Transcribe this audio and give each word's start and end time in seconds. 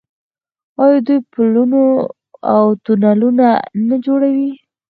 آیا 0.83 0.99
دوی 1.05 1.19
پلونه 1.31 1.81
او 2.53 2.63
تونلونه 2.83 3.47
نه 3.87 3.95
جوړوي؟ 4.05 4.51